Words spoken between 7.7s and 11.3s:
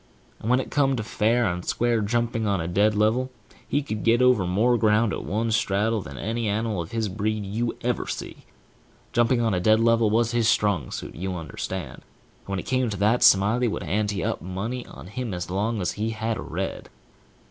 ever see. Jumping on a dead level was his strong suit,